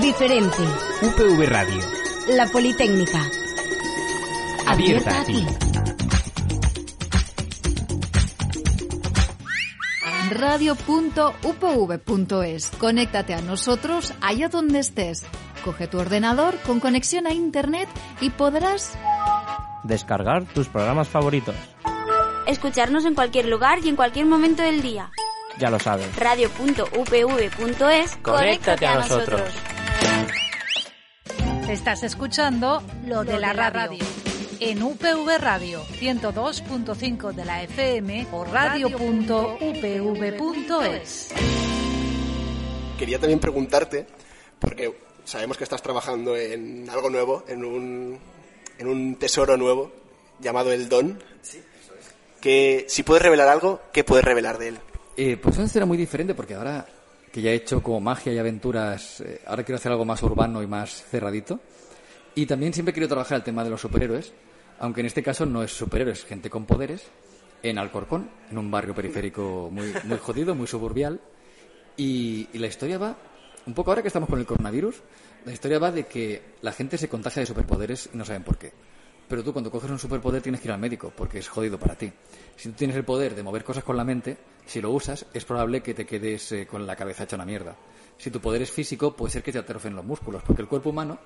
[0.00, 0.62] Diferente.
[1.02, 1.80] UPV Radio.
[2.28, 3.22] La Politécnica.
[4.66, 5.46] Abierta a ti.
[10.36, 11.10] radio.upv.es.
[12.78, 15.24] Conéctate a nosotros allá donde estés.
[15.66, 17.88] Coge tu ordenador con conexión a internet
[18.20, 18.96] y podrás
[19.82, 21.56] Descargar tus programas favoritos.
[22.46, 25.10] Escucharnos en cualquier lugar y en cualquier momento del día.
[25.58, 26.14] Ya lo sabes.
[26.14, 29.42] Radio.upv.es Conéctate a nosotros.
[31.68, 34.04] Estás escuchando Lo de la Radio.
[34.60, 39.74] En UPV Radio 102.5 de la FM o radio.upv.es.
[42.96, 44.06] Quería también preguntarte,
[44.60, 48.18] porque sabemos que estás trabajando en algo nuevo, en un,
[48.78, 49.92] en un tesoro nuevo
[50.40, 51.18] llamado el Don.
[52.40, 54.78] Que si puedes revelar algo, ¿qué puedes revelar de él?
[55.16, 56.86] Eh, pues antes era muy diferente porque ahora
[57.32, 60.62] que ya he hecho como magia y aventuras, eh, ahora quiero hacer algo más urbano
[60.62, 61.60] y más cerradito.
[62.34, 64.32] Y también siempre quiero trabajar el tema de los superhéroes,
[64.78, 67.02] aunque en este caso no es superhéroes, gente con poderes,
[67.62, 71.20] en Alcorcón, en un barrio periférico muy, muy jodido, muy suburbial.
[71.96, 73.16] Y, y la historia va,
[73.66, 75.02] un poco ahora que estamos con el coronavirus,
[75.44, 78.58] la historia va de que la gente se contagia de superpoderes y no saben por
[78.58, 78.72] qué.
[79.28, 81.96] Pero tú cuando coges un superpoder tienes que ir al médico porque es jodido para
[81.96, 82.12] ti.
[82.54, 85.44] Si tú tienes el poder de mover cosas con la mente, si lo usas es
[85.44, 87.76] probable que te quedes eh, con la cabeza hecha una mierda.
[88.18, 90.90] Si tu poder es físico, puede ser que te atrofien los músculos, porque el cuerpo
[90.90, 91.18] humano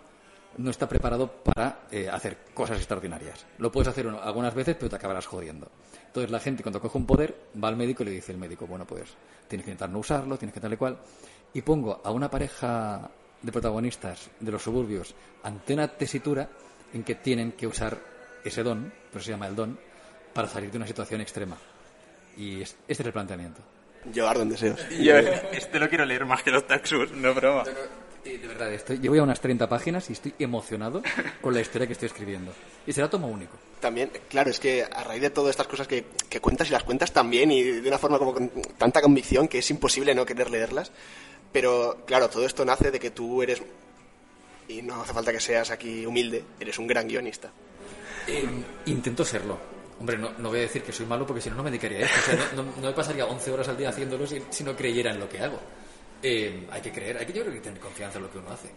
[0.56, 3.46] no está preparado para eh, hacer cosas extraordinarias.
[3.58, 5.70] Lo puedes hacer algunas veces, pero te acabarás jodiendo.
[6.06, 8.66] Entonces la gente cuando coge un poder va al médico y le dice el médico,
[8.66, 9.10] bueno, pues
[9.46, 10.98] tienes que intentar no usarlo, tienes que tal y cual.
[11.54, 13.10] Y pongo a una pareja
[13.42, 16.48] de protagonistas de los suburbios ante una tesitura
[16.92, 17.98] en que tienen que usar
[18.44, 19.78] ese don, pero se llama el don,
[20.32, 21.56] para salir de una situación extrema.
[22.36, 23.60] Y es- este es el planteamiento.
[24.12, 24.80] Yo ardo en deseos.
[24.90, 27.64] Yo este lo quiero leer más que los Taxus, no broma.
[28.24, 31.02] Y de verdad, estoy, llevo ya unas 30 páginas y estoy emocionado
[31.40, 32.52] con la historia que estoy escribiendo.
[32.86, 33.56] Y será tomo único.
[33.80, 36.84] También, claro, es que a raíz de todas estas cosas que, que cuentas y las
[36.84, 40.26] cuentas tan bien y de una forma como con tanta convicción que es imposible no
[40.26, 40.92] querer leerlas.
[41.52, 43.62] Pero, claro, todo esto nace de que tú eres,
[44.68, 47.50] y no hace falta que seas aquí humilde, eres un gran guionista.
[48.26, 48.44] Eh,
[48.86, 49.58] intento serlo.
[49.98, 51.98] Hombre, no, no voy a decir que soy malo porque si no, no me dedicaría
[51.98, 52.20] a esto.
[52.20, 54.74] O sea, no, no- no me pasaría 11 horas al día haciéndolo si, si no
[54.76, 55.58] creyera en lo que hago.
[56.22, 58.50] Eh, hay que creer, hay que yo creo que tener confianza en lo que uno
[58.50, 58.70] hace.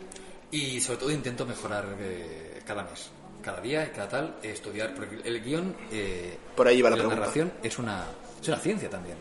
[0.51, 3.09] Y sobre todo intento mejorar eh, cada mes,
[3.41, 4.93] cada día y cada tal, eh, estudiar.
[4.95, 8.05] Porque el guion, eh, Por ahí va la la narración es una,
[8.41, 9.17] es una ciencia también.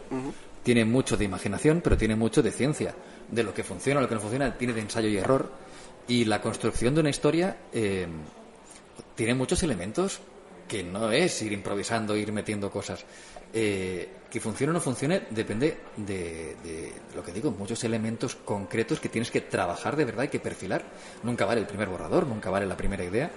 [0.62, 2.94] Tiene mucho de imaginación, pero tiene mucho de ciencia.
[3.30, 5.50] De lo que funciona, lo que no funciona, tiene de ensayo y error.
[6.08, 8.06] Y la construcción de una historia eh,
[9.14, 10.20] tiene muchos elementos
[10.68, 13.04] que no es ir improvisando, ir metiendo cosas.
[13.52, 18.98] Eh, que funcione o no funcione depende de, de lo que digo, muchos elementos concretos
[18.98, 20.82] que tienes que trabajar de verdad y que perfilar.
[21.22, 23.30] Nunca vale el primer borrador, nunca vale la primera idea.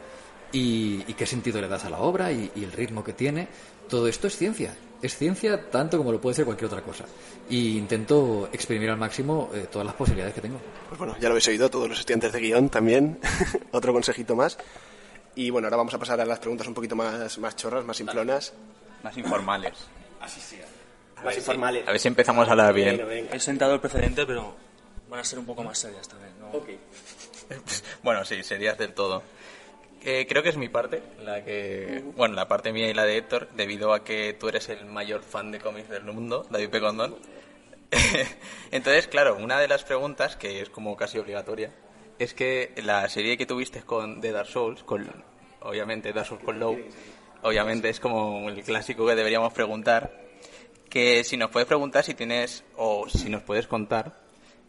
[0.54, 3.50] Y, y qué sentido le das a la obra y, y el ritmo que tiene.
[3.90, 4.74] Todo esto es ciencia.
[5.06, 7.06] Es ciencia tanto como lo puede ser cualquier otra cosa.
[7.48, 10.60] Y intento exprimir al máximo eh, todas las posibilidades que tengo.
[10.90, 13.20] Pues bueno, ya lo habéis oído, todos los estudiantes de guion también.
[13.72, 14.58] Otro consejito más.
[15.36, 17.98] Y bueno, ahora vamos a pasar a las preguntas un poquito más, más chorras, más
[17.98, 18.54] simplonas.
[19.04, 19.74] Más informales.
[20.20, 21.88] Más informales.
[21.88, 22.96] A ver si empezamos a hablar bien.
[22.96, 23.36] Bueno, venga.
[23.36, 24.56] He sentado el precedente, pero
[25.08, 26.34] van a ser un poco más serias también.
[26.40, 26.50] ¿no?
[28.02, 29.22] Bueno, sí, serías del todo.
[30.08, 33.18] Eh, creo que es mi parte, la que, bueno, la parte mía y la de
[33.18, 36.80] Héctor, debido a que tú eres el mayor fan de cómics del mundo, David P.
[36.80, 37.16] Condón.
[38.72, 41.72] Entonces, claro, una de las preguntas, que es como casi obligatoria,
[42.20, 45.10] es que la serie que tuviste con de Dark Souls, con,
[45.62, 46.78] obviamente Dark Souls con Low,
[47.42, 50.22] obviamente es como el clásico que deberíamos preguntar,
[50.88, 54.22] que si nos puedes preguntar si tienes, o si nos puedes contar,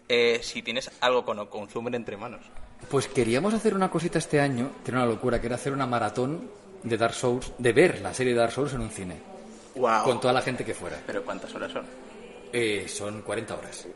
[0.08, 2.40] eh, si tienes algo con consumer entre manos.
[2.88, 5.86] Pues queríamos hacer una cosita este año, que era una locura, que era hacer una
[5.86, 6.48] maratón
[6.82, 9.16] de Dark Souls, de ver la serie de Dark Souls en un cine,
[9.74, 10.04] Wow.
[10.04, 11.00] con toda la gente que fuera.
[11.06, 11.84] Pero ¿cuántas horas son?
[12.52, 13.86] Eh, son 40 horas.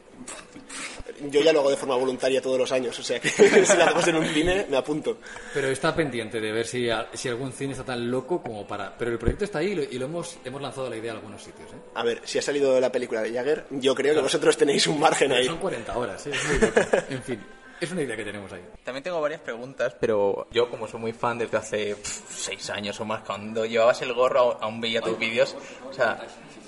[1.31, 3.29] Yo ya lo hago de forma voluntaria todos los años, o sea que
[3.65, 5.19] si lo hacemos en un cine, me apunto.
[5.55, 8.97] Pero está pendiente de ver si, algún cine está tan loco como para...
[8.99, 11.17] Pero el proyecto está ahí y lo, y lo hemos, hemos lanzado la idea a
[11.17, 11.71] algunos sitios.
[11.71, 11.77] ¿eh?
[11.95, 14.99] A ver, si ha salido la película de Jagger, yo creo que vosotros tenéis un
[14.99, 15.47] margen Pero ahí.
[15.47, 16.31] son 40 horas, ¿eh?
[16.35, 16.81] es muy loco.
[17.11, 17.41] En fin,
[17.81, 18.63] es una idea que tenemos ahí.
[18.85, 23.01] También tengo varias preguntas, pero yo como soy muy fan desde hace pff, seis años
[23.01, 25.57] o más, cuando llevabas el gorro aún veía tus vídeos.
[25.89, 26.21] O sea,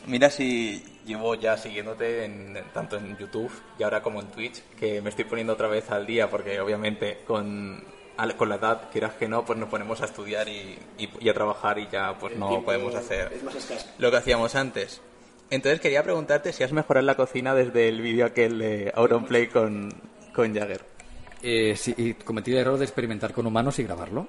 [0.06, 5.00] mira si llevo ya siguiéndote en, tanto en YouTube y ahora como en Twitch, que
[5.02, 7.84] me estoy poniendo otra vez al día porque obviamente con,
[8.36, 11.34] con la edad, quieras que no, pues nos ponemos a estudiar y, y- y a
[11.34, 13.86] trabajar y ya pues no podemos hacer Es más escaso.
[13.98, 15.00] lo que hacíamos antes.
[15.50, 19.92] Entonces quería preguntarte si has mejorado la cocina desde el vídeo aquel de Auronplay con,
[20.34, 20.82] con Jagger.
[21.42, 24.28] Eh, sí, y cometí el error de experimentar con humanos y grabarlo.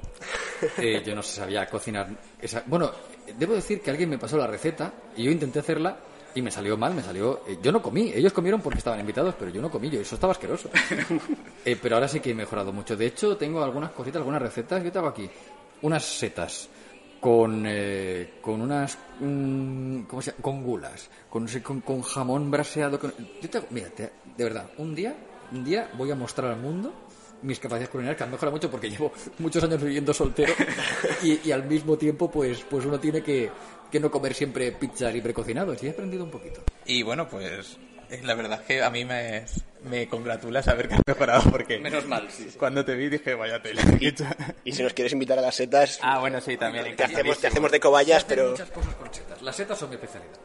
[0.77, 2.07] Eh, yo no sabía cocinar.
[2.41, 2.91] esa- Bueno,
[3.37, 5.95] debo decir que alguien me pasó la receta y yo intenté hacerla
[6.35, 7.43] y me salió mal, me salió...
[7.47, 10.15] eh, yo no comí, ellos comieron porque estaban invitados, pero yo no comí, yo eso
[10.15, 10.69] estaba asqueroso.
[11.65, 12.97] Eh, pero ahora sí que he mejorado mucho.
[12.97, 14.83] De hecho, tengo algunas cositas, algunas recetas.
[14.83, 15.29] Yo tengo aquí
[15.83, 16.67] unas setas
[17.21, 18.97] con, eh, con unas...
[19.21, 20.41] mm, ¿Cómo se llama?
[20.43, 22.99] Con gulas, con, con, con jamón braseado.
[22.99, 23.13] Con...
[23.41, 25.15] Yo te hago- mira, te- de verdad, un día,
[25.53, 26.93] un día voy a mostrar al mundo
[27.41, 30.53] mis capacidades culinarias que han mejorado mucho porque llevo muchos años viviendo soltero
[31.23, 33.49] y, y al mismo tiempo pues pues uno tiene que,
[33.91, 36.61] que no comer siempre pizzas y precocinados y he aprendido un poquito.
[36.85, 37.77] Y bueno, pues
[38.09, 39.45] eh, la verdad es que a mí me,
[39.89, 42.47] me congratula saber que has mejorado porque Menos mal, sí.
[42.57, 43.81] cuando te vi dije, vaya tela.
[44.63, 46.95] Y si nos quieres invitar a las setas, ah, bueno, sí, también.
[46.95, 49.41] te hacemos, te hacemos de cobayas, pero muchas cosas con setas.
[49.41, 50.37] Las setas son mi especialidad.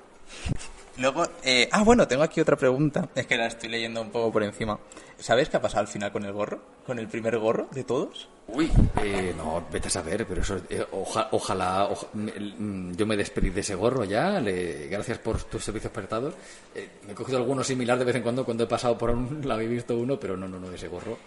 [0.98, 3.08] Luego, eh, ah, bueno, tengo aquí otra pregunta.
[3.14, 4.78] Es que la estoy leyendo un poco por encima.
[5.18, 6.60] ¿Sabes qué ha pasado al final con el gorro?
[6.86, 8.28] ¿Con el primer gorro de todos?
[8.48, 8.70] Uy,
[9.02, 13.16] eh, no, vete a saber, pero eso, eh, oja- ojalá, oja- me- mm, yo me
[13.16, 16.34] despedí de ese gorro ya, le- gracias por tus servicios prestados.
[16.74, 19.46] Eh, me he cogido alguno similar de vez en cuando cuando he pasado por un
[19.46, 21.18] lado y he visto uno, pero no, no, no de ese gorro.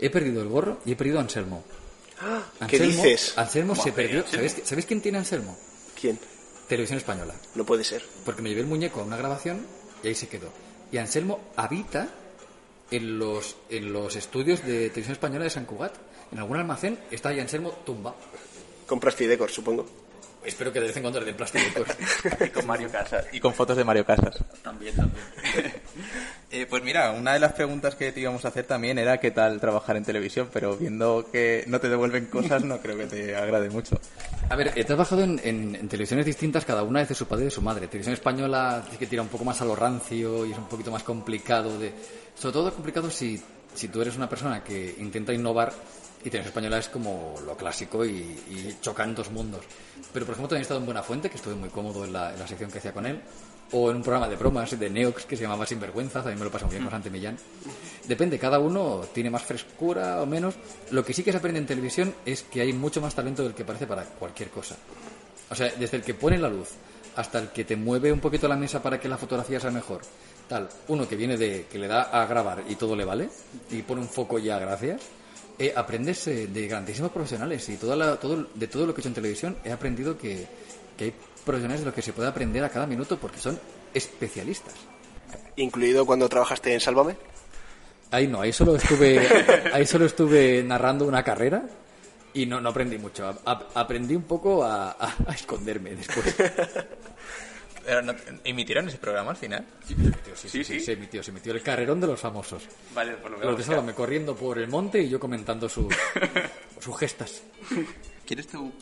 [0.00, 1.62] He perdido el gorro y he perdido a Anselmo.
[2.68, 3.34] ¿qué dices?
[3.36, 4.24] Anselmo se perdió.
[4.26, 5.56] ¿Sabéis, ¿Sabéis quién tiene Anselmo?
[6.00, 6.18] ¿Quién?
[6.72, 7.34] Televisión Española.
[7.54, 8.02] No puede ser.
[8.24, 9.66] Porque me llevé el muñeco a una grabación
[10.02, 10.48] y ahí se quedó.
[10.90, 12.08] Y Anselmo habita
[12.90, 15.92] en los, en los estudios de Televisión Española de San Cugat.
[16.32, 18.14] En algún almacén está ahí Anselmo tumba.
[18.86, 19.86] Compras Fidecor, supongo.
[20.46, 21.86] Espero que de vez en cuando le den plásticos.
[22.40, 23.26] Y con Mario Casas.
[23.32, 24.42] Y con fotos de Mario Casas.
[24.62, 25.24] también, también.
[26.50, 29.30] Eh, pues mira, una de las preguntas que te íbamos a hacer también era qué
[29.30, 33.34] tal trabajar en televisión, pero viendo que no te devuelven cosas, no creo que te
[33.34, 33.98] agrade mucho.
[34.50, 37.50] A ver, he trabajado en, en- televisiones distintas, cada una de su padre y de
[37.50, 37.86] su madre.
[37.88, 41.02] Televisión española que tira un poco más a lo rancio y es un poquito más
[41.02, 41.92] complicado de...
[42.34, 43.40] Sobre todo complicado si,
[43.74, 45.72] si tú eres una persona que intenta innovar
[46.20, 49.64] y televisión española es como lo clásico y, y chocan dos mundos.
[50.12, 52.38] Pero por ejemplo también he estado en Buenafuente, que estuve muy cómodo en la, en
[52.38, 53.20] la sección que hacía con él,
[53.72, 56.50] o en un programa de bromas de Neox que se llamaba Sinvergüenza, también me lo
[56.50, 57.36] pasé muy bien con Santi Millán.
[58.06, 60.54] Depende, cada uno tiene más frescura o menos.
[60.90, 63.54] Lo que sí que se aprende en televisión es que hay mucho más talento del
[63.54, 64.76] que parece para cualquier cosa.
[65.50, 66.68] O sea, desde el que pone la luz
[67.16, 70.00] hasta el que te mueve un poquito la mesa para que la fotografía sea mejor.
[70.48, 73.28] Tal, uno que viene de que le da a grabar y todo le vale
[73.70, 75.00] y pone un foco ya, gracias.
[75.58, 79.02] Eh, aprendes eh, de grandísimos profesionales y toda la- todo, de todo lo que he
[79.02, 80.46] hecho en televisión he aprendido que,
[81.02, 83.58] que hay profesionales de los que se puede aprender a cada minuto porque son
[83.92, 84.74] especialistas.
[85.56, 87.16] Incluido cuando trabajaste en Sálvame.
[88.10, 89.26] Ahí no, ahí solo estuve,
[89.72, 91.62] ahí solo estuve narrando una carrera
[92.34, 93.26] y no, no aprendí mucho.
[93.26, 96.34] A- a- aprendí un poco a, a- a esconderme después.
[97.84, 99.66] Pero no- ¿Emitieron ese programa al final?
[99.88, 99.96] Sí,
[100.48, 102.62] sí, sí, se emitió, se emitió el carrerón de los famosos.
[102.94, 105.92] Vale, por lo Los de Sálvame corriendo por el monte y yo comentando sus,
[106.80, 107.42] sus gestas.
[108.24, 108.72] ¿Quieres tú,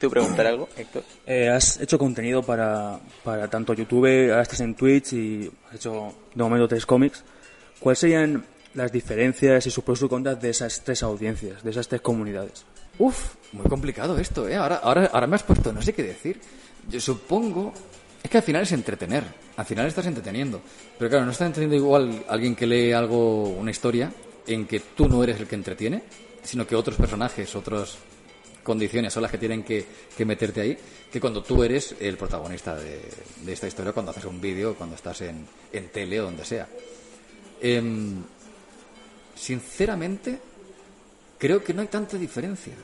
[0.00, 1.04] tú preguntar algo, Héctor?
[1.26, 6.14] Eh, has hecho contenido para, para tanto YouTube, ahora estás en Twitch y has hecho
[6.34, 7.22] de momento tres cómics.
[7.78, 11.86] ¿Cuáles serían las diferencias y sus pros y contras de esas tres audiencias, de esas
[11.86, 12.64] tres comunidades?
[12.98, 14.56] Uf, muy complicado esto, ¿eh?
[14.56, 16.40] Ahora, ahora, ahora me has puesto, no sé qué decir.
[16.88, 17.72] Yo supongo...
[18.22, 19.24] Es que al final es entretener.
[19.56, 20.60] Al final estás entreteniendo.
[20.98, 24.12] Pero claro, no está entreteniendo igual alguien que lee algo, una historia,
[24.46, 26.02] en que tú no eres el que entretiene,
[26.42, 27.96] sino que otros personajes, otras
[28.62, 29.84] condiciones son las que tienen que,
[30.24, 30.78] meterte ahí,
[31.10, 33.00] que cuando tú eres el protagonista de,
[33.46, 35.46] esta historia, cuando haces un vídeo, cuando estás en,
[35.92, 36.68] tele o donde sea.
[37.60, 38.22] Em,
[39.34, 40.38] sinceramente,
[41.38, 42.74] creo que no hay tanta diferencia.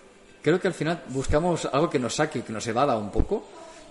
[0.43, 3.47] Creo que al final buscamos algo que nos saque, que nos evada un poco.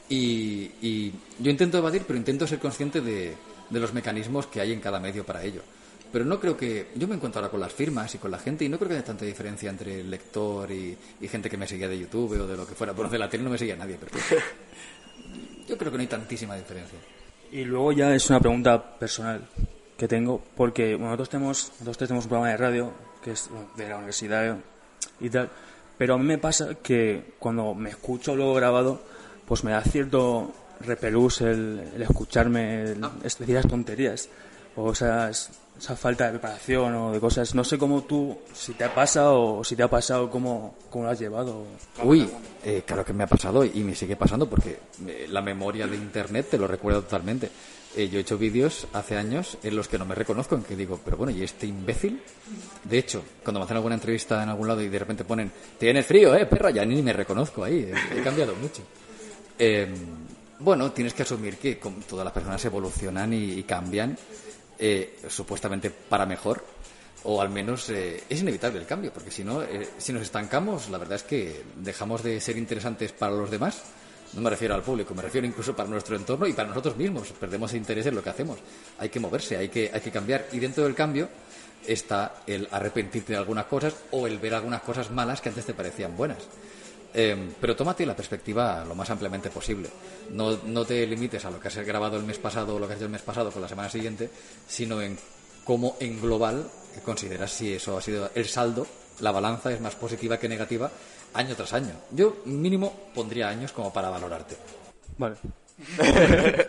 [0.08, 3.36] Y, yo intento evadir, pero intento ser consciente de
[3.71, 5.62] los mecanismos que hay en cada medio para ello.
[6.15, 6.91] Pero no creo que.
[6.95, 8.95] Yo me encuentro ahora con las firmas y con la gente y no creo que
[8.95, 12.47] haya tanta diferencia entre el lector y, y gente que me seguía de YouTube o
[12.47, 12.93] de lo que fuera.
[12.93, 14.13] Bueno, de la tele no me seguía nadie, pero.
[15.67, 16.97] Yo creo que no hay tantísima diferencia.
[17.51, 19.45] Y luego ya es una pregunta personal
[19.97, 23.67] que tengo, porque bueno, nosotros tenemos, nosotros tenemos un programa de radio que es bueno,
[23.75, 24.58] de la universidad
[25.19, 25.49] y tal,
[25.97, 29.01] pero a mí me pasa que cuando me escucho luego grabado,
[29.45, 34.30] pues me da cierto repelús el, el escucharme, el, es decir, las tonterías,
[34.78, 37.53] o esas, esa falta de preparación o de cosas.
[37.55, 41.05] No sé cómo tú, si te ha pasado o si te ha pasado, cómo, cómo
[41.05, 41.65] lo has llevado.
[42.03, 42.29] Uy,
[42.63, 45.95] eh, claro que me ha pasado y me sigue pasando porque eh, la memoria de
[45.95, 47.49] Internet te lo recuerda totalmente.
[47.95, 50.75] Eh, yo he hecho vídeos hace años en los que no me reconozco, en que
[50.75, 52.21] digo, pero bueno, ¿y este imbécil?
[52.83, 56.05] De hecho, cuando me hacen alguna entrevista en algún lado y de repente ponen, tienes
[56.05, 58.81] frío, eh, perra, ya ni me reconozco ahí, he, he cambiado mucho.
[59.57, 59.88] Eh,
[60.59, 64.17] bueno, tienes que asumir que todas las personas evolucionan y cambian,
[64.79, 66.63] eh, supuestamente para mejor,
[67.23, 70.89] o al menos eh, es inevitable el cambio, porque si no, eh, si nos estancamos,
[70.89, 73.81] la verdad es que dejamos de ser interesantes para los demás.
[74.33, 77.31] No me refiero al público, me refiero incluso para nuestro entorno y para nosotros mismos.
[77.39, 78.59] Perdemos interés en lo que hacemos.
[78.99, 80.47] Hay que moverse, hay que, hay que cambiar.
[80.51, 81.29] Y dentro del cambio
[81.88, 85.73] está el arrepentirte de algunas cosas o el ver algunas cosas malas que antes te
[85.73, 86.39] parecían buenas.
[87.17, 89.89] Eh, pero tómate la perspectiva lo más ampliamente posible.
[90.32, 92.93] No, no te limites a lo que has grabado el mes pasado o lo que
[92.93, 94.30] has hecho el mes pasado con la semana siguiente,
[94.67, 95.17] sino en
[95.63, 96.67] cómo en global
[97.06, 98.86] consideras si eso ha sido el saldo,
[99.21, 100.91] la balanza es más positiva que negativa
[101.34, 101.93] año tras año.
[102.12, 104.58] Yo mínimo pondría años como para valorarte.
[105.17, 105.36] Vale.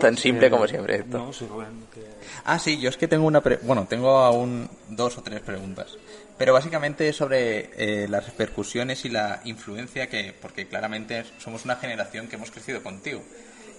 [0.00, 0.96] Tan simple como siempre.
[0.96, 1.18] esto.
[1.18, 2.06] No, sí, Rubén, que-
[2.44, 3.40] Ah, sí, yo es que tengo una...
[3.40, 5.96] pre- Bueno, tengo aún dos o tres preguntas.
[6.38, 7.70] Pero básicamente es sobre
[8.04, 10.34] eh, las repercusiones y la influencia que...
[10.38, 13.22] Porque claramente somos una generación que hemos crecido contigo.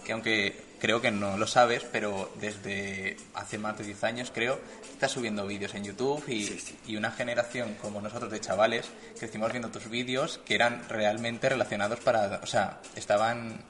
[0.03, 4.59] Que aunque creo que no lo sabes, pero desde hace más de 10 años creo,
[4.91, 8.87] estás subiendo vídeos en YouTube y, y una generación como nosotros de chavales
[9.19, 12.39] crecimos viendo tus vídeos que eran realmente relacionados para...
[12.41, 13.61] O sea, estaban...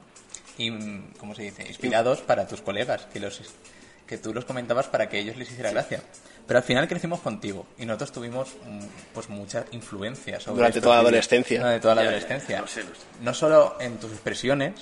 [0.56, 1.66] in- ¿Cómo se dice?
[1.66, 3.40] Inspirados para tus colegas, que los
[4.06, 6.02] que tú los comentabas para que ellos les hiciera gracia.
[6.48, 8.80] Pero al final crecimos contigo y nosotros tuvimos mm,
[9.14, 11.60] pues mucha influencia sobre Durante toda la adolescencia.
[11.60, 12.60] Durante toda la Ya, ya, adolescencia.
[12.62, 13.00] lo sé, lo sé.
[13.22, 14.72] No solo en tus expresiones,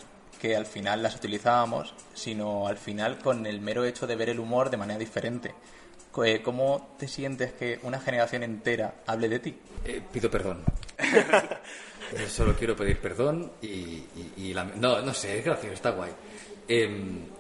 [0.41, 4.39] que al final las utilizábamos, sino al final con el mero hecho de ver el
[4.41, 5.55] humor de manera diferente.
[6.25, 9.59] Eh, ¿Cómo te sientes que una generación entera hable de ti?
[9.85, 10.63] Eh, pido perdón.
[12.13, 15.91] Eh, solo quiero pedir perdón y, y- y la- no, no sé, es gracioso, está
[15.91, 16.13] guay.
[16.69, 16.89] Eh,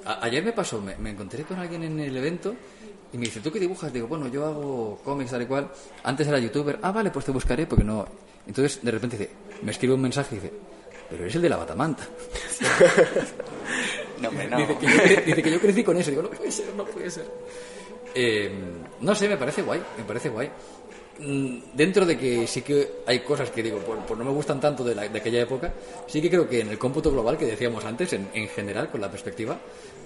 [0.04, 2.56] a- ayer me pasó, me, me encontré con alguien en el evento
[3.12, 3.92] y me dice, ¿tú qué dibujas?
[3.92, 5.70] Digo, bueno, yo hago cómics tal y cual.
[6.04, 6.78] Antes era youtuber.
[6.82, 8.06] Ah, vale, pues te buscaré porque no...
[8.46, 9.30] Entonces, de repente dice,
[9.62, 10.52] me escribe un mensaje y dice,
[11.10, 12.04] pero eres el de la batamanta.
[14.20, 14.56] No, hombre, no.
[14.56, 16.10] Dice, que yo, cre- dice que yo crecí con eso.
[16.10, 17.26] Digo, no puede ser, no puede ser.
[18.14, 18.50] Eh,
[19.00, 20.50] no sé, me parece guay, me parece guay.
[21.18, 24.84] Mm, Dentro de que sí que hay cosas que digo, pues, no me gustan tanto
[24.84, 25.72] de, la- de aquella época,
[26.06, 29.00] sí que creo que en el cómputo global que decíamos antes, en, en general, con
[29.00, 29.58] la perspectiva,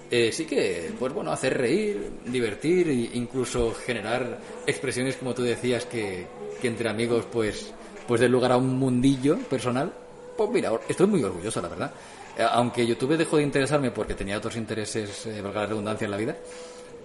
[0.09, 5.85] eh, sí que, pues bueno, hacer reír, divertir e incluso generar expresiones, como tú decías,
[5.85, 6.25] que,
[6.61, 7.73] que entre amigos, pues,
[8.07, 9.91] pues den lugar a un mundillo personal.
[10.37, 11.91] Pues mira, estoy muy orgulloso, la verdad.
[12.37, 16.11] Eh, Aunque YouTube dejó de interesarme porque tenía otros intereses, eh, valga la redundancia, en
[16.11, 16.37] la vida,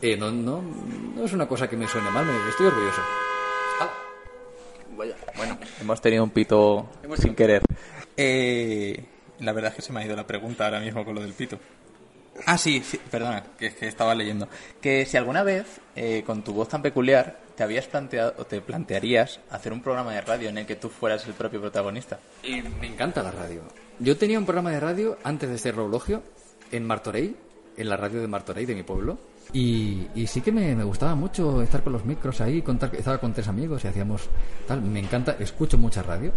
[0.01, 0.63] eh, no, no,
[1.17, 3.03] no es una cosa que me suene mal, me, estoy orgulloso.
[4.97, 5.15] Vaya.
[5.37, 7.63] Bueno, hemos tenido un pito sin querer.
[8.17, 9.05] Eh,
[9.41, 11.33] la verdad es que se me ha ido la pregunta ahora mismo con lo del
[11.33, 11.59] pito.
[12.45, 14.49] Ah, sí, sí, perdona, que es que estaba leyendo.
[14.81, 18.61] Que si alguna vez, eh, con tu voz tan peculiar, te habías planteado o te
[18.61, 22.19] plantearías hacer un programa de radio en el que tú fueras el propio protagonista.
[22.43, 23.63] Y me encanta la radio.
[23.99, 26.23] Yo tenía un programa de radio antes de ser Roulogio
[26.71, 27.35] en Martorey,
[27.77, 29.19] en la radio de Martorey de mi pueblo.
[29.53, 33.19] Y, y sí que me, me gustaba mucho estar con los micros ahí, contar, estaba
[33.19, 34.29] con tres amigos y hacíamos
[34.67, 34.83] tal.
[34.83, 36.33] Me encanta, escucho mucha radio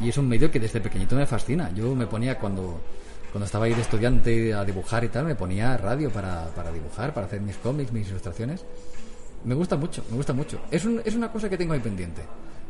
[0.00, 1.70] y es un medio que desde pequeñito me fascina.
[1.74, 2.80] Yo me ponía cuando,
[3.30, 7.12] cuando estaba ahí de estudiante a dibujar y tal, me ponía radio para, para dibujar,
[7.14, 8.64] para hacer mis cómics, mis ilustraciones.
[9.44, 10.60] Me gusta mucho, me gusta mucho.
[10.70, 12.22] Es, un- es una cosa que tengo ahí pendiente.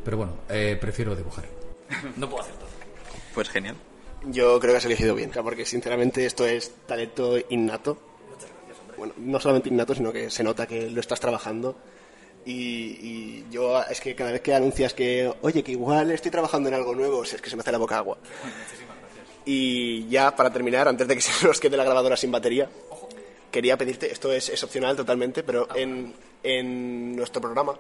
[0.05, 1.45] Pero bueno, eh, prefiero dibujar.
[2.17, 2.69] No puedo hacer todo.
[3.35, 3.77] Pues genial.
[4.27, 7.99] Yo creo que has elegido bien, porque sinceramente esto es talento innato.
[8.99, 11.77] Bueno, no solamente innato, sino que se nota que lo estás trabajando.
[12.45, 16.69] Y, y yo es que cada vez que anuncias que, oye, que igual estoy trabajando
[16.69, 18.19] en algo nuevo, es que se me hace la boca agua.
[19.45, 22.69] Y ya para terminar, antes de que se nos quede la grabadora sin batería,
[23.51, 27.75] quería pedirte, esto es, es opcional totalmente, pero en, en nuestro programa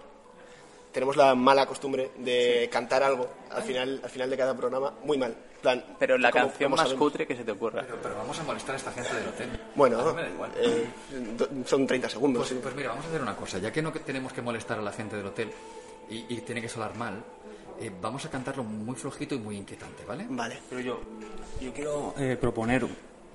[0.92, 5.18] tenemos la mala costumbre de cantar algo al final, al final de cada programa, muy
[5.18, 5.34] mal.
[5.60, 7.84] Plan, Pero la canción más sabemos- cutre que se te ocurra.
[8.00, 9.50] Pero vamos a molestar a esta gente del hotel.
[9.74, 10.50] Bueno, A mí me da igual.
[10.56, 10.86] eh,
[11.66, 12.42] son 30 segundos.
[12.42, 12.60] Pues, sí.
[12.62, 13.58] pues mira, vamos a hacer una cosa.
[13.58, 15.50] Ya que no tenemos que molestar a la gente del hotel
[16.10, 17.24] y, y tiene que sonar mal,
[17.80, 20.26] eh, vamos a cantarlo muy flojito y muy inquietante, ¿vale?
[20.30, 20.58] Vale.
[20.70, 21.00] Pero yo,
[21.60, 22.86] yo quiero eh, proponer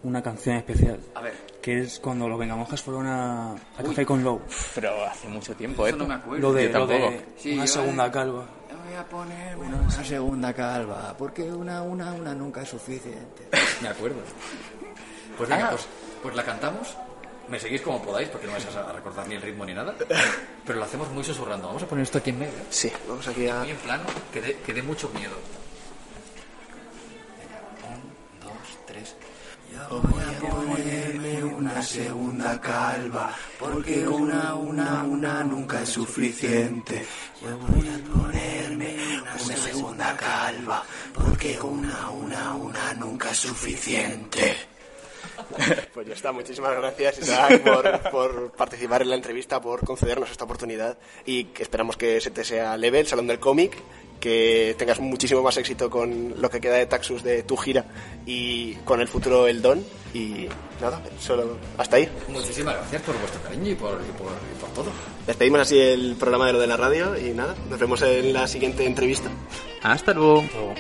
[0.04, 1.00] una canción especial.
[1.16, 1.34] A ver.
[1.62, 4.42] Que es cuando los Vengamonjas fueron a, a Café con Low.
[4.76, 5.90] Pero hace mucho tiempo, ¿eh?
[5.90, 6.42] Eso no me acuerdo.
[6.42, 7.26] Lo de, Yo lo de.
[7.38, 8.46] Sí, una segunda calva.
[8.86, 13.48] Voy a ponerme una segunda calva, porque una, una, una nunca es suficiente.
[13.82, 14.18] Me acuerdo.
[15.38, 15.88] Pues venga, pues,
[16.22, 16.96] pues la cantamos.
[17.48, 19.96] Me seguís como podáis, porque no vais a recordar ni el ritmo ni nada.
[20.66, 21.68] Pero lo hacemos muy susurrando.
[21.68, 22.54] Vamos a poner esto aquí en medio.
[22.70, 23.60] Sí, vamos aquí a...
[23.60, 25.36] Muy en plano, que dé, que dé mucho miedo.
[30.50, 37.06] Ponerme una segunda calva, porque una, una, una nunca es suficiente.
[37.42, 40.84] Yo voy a ponerme una segunda calva,
[41.14, 44.56] porque una, una, una nunca es suficiente.
[45.94, 50.46] Pues ya está, muchísimas gracias Isaac por, por participar en la entrevista, por concedernos esta
[50.46, 53.76] oportunidad y esperamos que se te sea leve el Salón del Cómic,
[54.24, 57.84] que tengas muchísimo más éxito con lo que queda de Taxus de tu gira
[58.26, 60.48] y con el futuro El Don y
[60.80, 62.08] nada, solo hasta ahí.
[62.30, 64.92] Muchísimas gracias por vuestro cariño y por, y por, y por todo.
[65.28, 68.48] Despedimos así el programa de lo de la radio y nada, nos vemos en la
[68.48, 69.30] siguiente entrevista.
[69.82, 70.46] Hasta luego.
[70.54, 70.74] Luego.